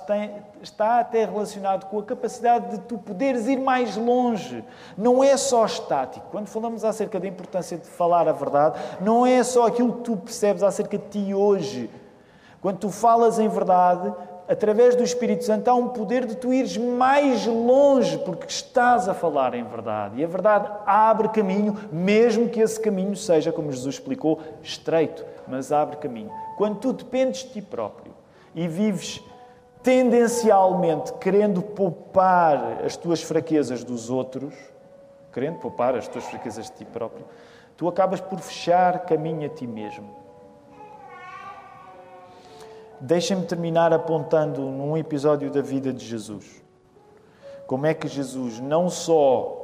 [0.62, 4.64] está até relacionado com a capacidade de tu poderes ir mais longe.
[4.96, 6.28] Não é só estático.
[6.32, 10.16] Quando falamos acerca da importância de falar a verdade, não é só aquilo que tu
[10.16, 11.90] percebes acerca de ti hoje.
[12.62, 14.14] Quando tu falas em verdade,
[14.48, 19.14] através do Espírito Santo, há um poder de tu ires mais longe, porque estás a
[19.14, 20.22] falar em verdade.
[20.22, 25.72] E a verdade abre caminho, mesmo que esse caminho seja, como Jesus explicou, estreito, mas
[25.72, 26.32] abre caminho.
[26.58, 28.14] Quando tu dependes de ti próprio
[28.54, 29.22] e vives
[29.84, 34.54] tendencialmente querendo poupar as tuas fraquezas dos outros,
[35.32, 37.26] querendo poupar as tuas fraquezas de ti próprio,
[37.78, 40.25] tu acabas por fechar caminho a ti mesmo.
[43.00, 46.64] Deixem-me terminar apontando num episódio da vida de Jesus.
[47.68, 49.62] Como é que Jesus não só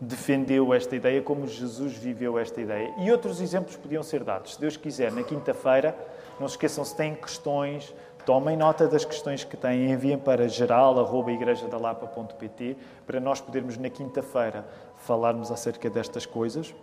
[0.00, 2.92] defendeu esta ideia, como Jesus viveu esta ideia.
[2.98, 4.54] E outros exemplos podiam ser dados.
[4.54, 5.96] Se Deus quiser, na quinta-feira,
[6.38, 7.94] não se esqueçam, se têm questões,
[8.24, 14.64] Tomem nota das questões que têm, enviem para geral.igrejadalapa.pt para nós podermos, na quinta-feira,
[14.96, 16.74] falarmos acerca destas coisas.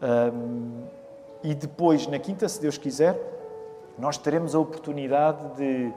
[0.00, 0.84] Um,
[1.42, 3.18] e depois, na quinta, se Deus quiser,
[4.00, 5.92] nós teremos a oportunidade de,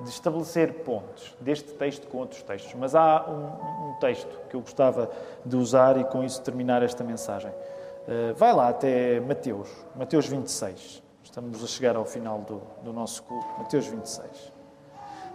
[0.00, 2.74] de estabelecer pontos deste texto com outros textos.
[2.74, 5.08] Mas há um, um, texto que eu gostava
[5.46, 7.50] de usar e com isso terminar esta mensagem.
[7.50, 11.02] Uh, vai lá até Mateus, Mateus 26.
[11.22, 13.46] Estamos a chegar ao final do, do nosso culto.
[13.58, 14.52] Mateus 26.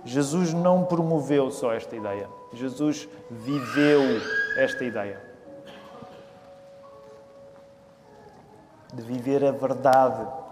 [0.05, 2.29] Jesus não promoveu só esta ideia.
[2.53, 4.01] Jesus viveu
[4.57, 5.21] esta ideia.
[8.93, 10.48] De viver a verdade.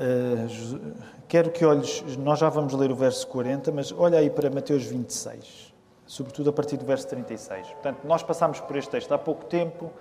[0.00, 0.94] Uh,
[1.28, 4.84] quero que olhes, nós já vamos ler o verso 40, mas olha aí para Mateus
[4.84, 5.70] 26
[6.10, 7.68] sobretudo a partir do verso 36.
[7.68, 9.92] Portanto, nós passamos por este texto há pouco tempo,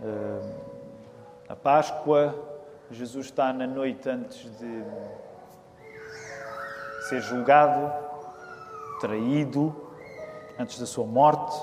[0.00, 0.54] uh,
[1.48, 2.32] a Páscoa,
[2.88, 4.84] Jesus está na noite antes de
[7.08, 7.92] ser julgado,
[9.00, 9.74] traído,
[10.56, 11.60] antes da sua morte.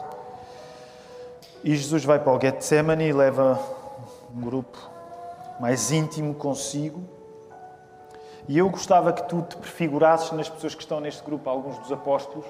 [1.63, 3.57] E Jesus vai para o Getsemane e leva
[4.35, 4.77] um grupo
[5.61, 7.01] mais íntimo consigo.
[8.49, 11.91] E eu gostava que tu te prefigurasses nas pessoas que estão neste grupo, alguns dos
[11.91, 12.47] apóstolos,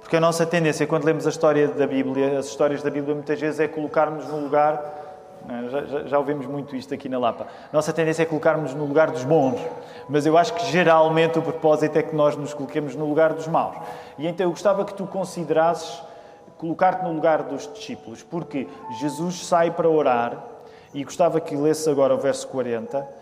[0.00, 3.40] porque a nossa tendência, quando lemos a história da Bíblia, as histórias da Bíblia, muitas
[3.40, 5.00] vezes é colocarmos no lugar.
[5.48, 5.70] É?
[5.70, 7.44] Já, já, já, ouvimos muito isto aqui na Lapa.
[7.44, 9.58] A nossa tendência é colocarmos no lugar dos bons,
[10.10, 13.48] mas eu acho que geralmente o propósito é que nós nos coloquemos no lugar dos
[13.48, 13.78] maus.
[14.18, 16.02] E então eu gostava que tu considerasses
[16.58, 18.68] colocar-te no lugar dos discípulos, porque
[19.00, 20.36] Jesus sai para orar
[20.92, 23.21] e gostava que lesse agora o verso 40.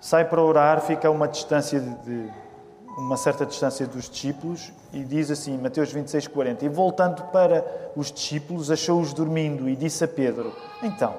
[0.00, 2.30] Sai para orar, fica a uma distância de,
[2.98, 8.10] uma certa distância dos discípulos e diz assim, Mateus 26, 40, e voltando para os
[8.10, 11.14] discípulos, achou-os dormindo e disse a Pedro, então,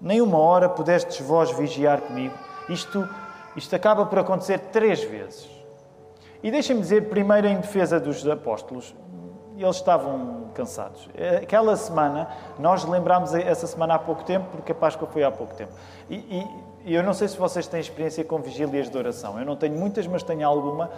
[0.00, 2.34] nem uma hora pudestes vós vigiar comigo?
[2.68, 3.08] Isto,
[3.54, 5.48] isto acaba por acontecer três vezes.
[6.42, 8.94] E deixem-me dizer, primeiro em defesa dos apóstolos,
[9.56, 11.08] eles estavam cansados.
[11.42, 15.54] Aquela semana, nós lembramos essa semana há pouco tempo, porque a Páscoa foi há pouco
[15.54, 15.72] tempo.
[16.10, 16.46] E, e,
[16.86, 19.36] e eu não sei se vocês têm experiência com vigílias de oração.
[19.40, 20.88] Eu não tenho muitas, mas tenho alguma.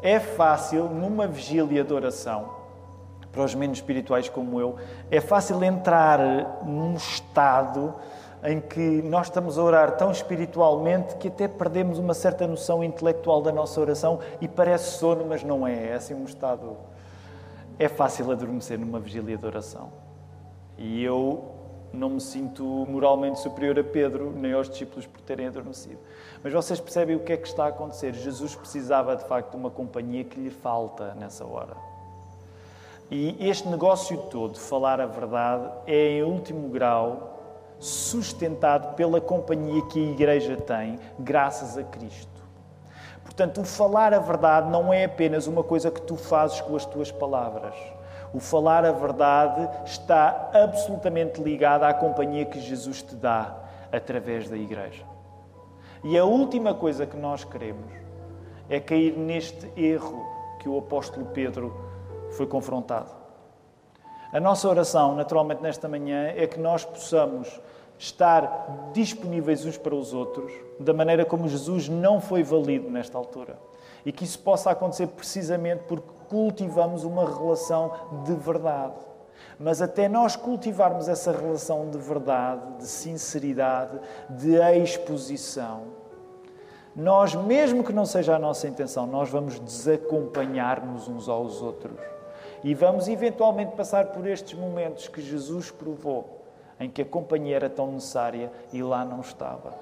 [0.00, 2.48] É fácil, numa vigília de oração,
[3.32, 4.76] para os menos espirituais como eu,
[5.10, 6.20] é fácil entrar
[6.64, 7.92] num estado
[8.44, 13.42] em que nós estamos a orar tão espiritualmente que até perdemos uma certa noção intelectual
[13.42, 15.88] da nossa oração e parece sono, mas não é.
[15.88, 16.76] É assim um estado.
[17.80, 19.90] É fácil adormecer numa vigília de oração.
[20.78, 21.61] E eu
[21.92, 25.98] não me sinto moralmente superior a Pedro nem aos discípulos por terem adormecido.
[26.42, 28.14] Mas vocês percebem o que é que está a acontecer?
[28.14, 31.76] Jesus precisava de facto de uma companhia que lhe falta nessa hora.
[33.10, 37.40] E este negócio todo, falar a verdade, é em último grau
[37.78, 42.30] sustentado pela companhia que a Igreja tem, graças a Cristo.
[43.22, 46.84] Portanto, o falar a verdade não é apenas uma coisa que tu fazes com as
[46.86, 47.74] tuas palavras.
[48.32, 53.56] O falar a verdade está absolutamente ligado à companhia que Jesus te dá
[53.90, 55.04] através da Igreja.
[56.02, 57.92] E a última coisa que nós queremos
[58.68, 60.26] é cair neste erro
[60.58, 61.74] que o apóstolo Pedro
[62.30, 63.10] foi confrontado.
[64.32, 67.60] A nossa oração, naturalmente, nesta manhã, é que nós possamos
[68.02, 73.56] estar disponíveis uns para os outros, da maneira como Jesus não foi valido nesta altura.
[74.04, 77.92] E que isso possa acontecer precisamente porque cultivamos uma relação
[78.24, 78.96] de verdade.
[79.56, 85.82] Mas até nós cultivarmos essa relação de verdade, de sinceridade, de exposição,
[86.96, 91.96] nós, mesmo que não seja a nossa intenção, nós vamos desacompanhar-nos uns aos outros.
[92.64, 96.41] E vamos eventualmente passar por estes momentos que Jesus provou
[96.82, 99.72] em que a companhia era tão necessária e lá não estava.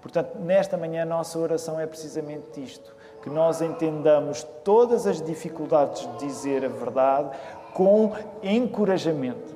[0.00, 6.08] Portanto, nesta manhã a nossa oração é precisamente isto: que nós entendamos todas as dificuldades
[6.12, 7.36] de dizer a verdade
[7.74, 9.54] com encorajamento,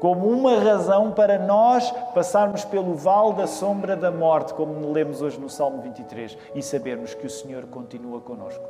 [0.00, 5.38] como uma razão para nós passarmos pelo vale da sombra da morte, como lemos hoje
[5.38, 8.64] no Salmo 23, e sabermos que o Senhor continua conosco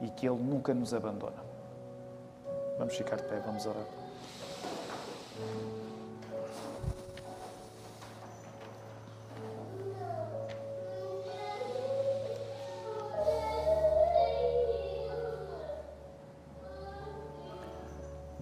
[0.00, 1.48] e que Ele nunca nos abandona.
[2.78, 3.82] Vamos ficar de pé, vamos orar.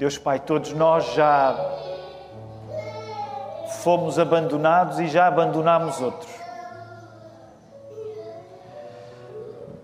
[0.07, 1.53] Deus Pai, todos nós já
[3.83, 6.31] fomos abandonados e já abandonamos outros.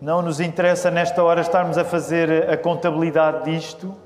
[0.01, 3.97] Não nos interessa nesta hora estarmos a fazer a contabilidade disto,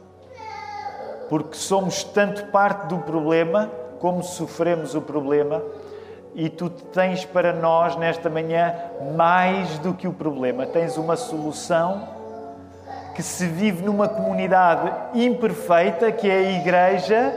[1.28, 5.62] porque somos tanto parte do problema como sofremos o problema,
[6.34, 8.74] e tu tens para nós nesta manhã
[9.14, 12.15] mais do que o problema, tens uma solução
[13.16, 17.32] que se vive numa comunidade imperfeita, que é a Igreja,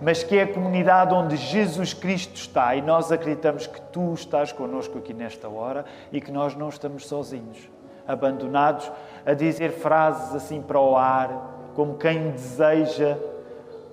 [0.00, 2.74] mas que é a comunidade onde Jesus Cristo está.
[2.74, 7.06] E nós acreditamos que tu estás connosco aqui nesta hora e que nós não estamos
[7.06, 7.70] sozinhos,
[8.04, 8.90] abandonados
[9.24, 13.16] a dizer frases assim para o ar, como quem deseja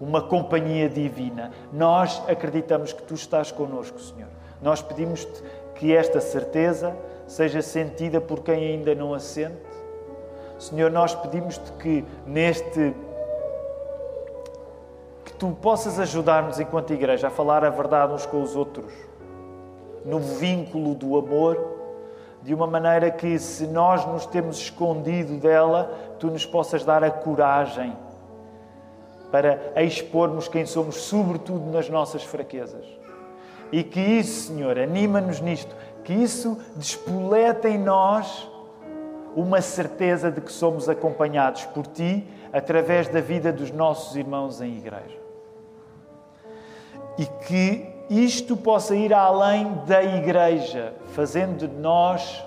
[0.02, 1.52] uma companhia divina.
[1.72, 4.30] Nós acreditamos que tu estás connosco, Senhor.
[4.64, 5.44] Nós pedimos-te
[5.76, 9.69] que esta certeza seja sentida por quem ainda não a sente
[10.60, 12.94] Senhor, nós pedimos-te que neste
[15.24, 18.92] que tu possas ajudar-nos enquanto igreja a falar a verdade uns com os outros,
[20.04, 21.58] no vínculo do amor,
[22.42, 27.12] de uma maneira que se nós nos temos escondido dela, tu nos possas dar a
[27.12, 27.96] coragem
[29.32, 32.86] para expormos quem somos, sobretudo nas nossas fraquezas.
[33.72, 38.50] E que isso, Senhor, anima-nos nisto, que isso despoleta em nós
[39.36, 44.78] uma certeza de que somos acompanhados por Ti através da vida dos nossos irmãos em
[44.78, 45.18] igreja.
[47.18, 52.44] E que isto possa ir além da igreja, fazendo de nós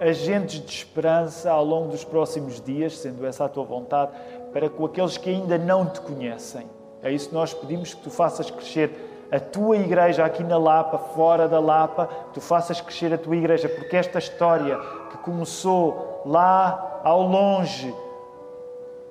[0.00, 4.10] agentes de esperança ao longo dos próximos dias, sendo essa a tua vontade,
[4.52, 6.66] para com aqueles que ainda não te conhecem.
[7.02, 8.90] É isso que nós pedimos que tu faças crescer
[9.30, 13.66] a tua igreja aqui na Lapa, fora da Lapa, tu faças crescer a tua igreja,
[13.66, 14.78] porque esta história
[15.12, 17.94] que começou lá ao longe,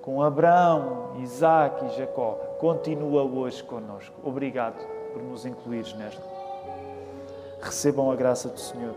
[0.02, 4.14] com Abraão, Isaac e Jacó, continua hoje conosco.
[4.24, 4.76] Obrigado
[5.14, 6.22] por nos incluires nesta.
[7.62, 8.95] recebam a graça do Senhor.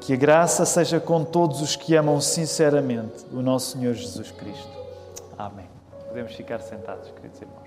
[0.00, 4.72] Que a graça seja com todos os que amam sinceramente o nosso Senhor Jesus Cristo.
[5.36, 5.68] Amém.
[6.08, 7.63] Podemos ficar sentados, queridos irmãos.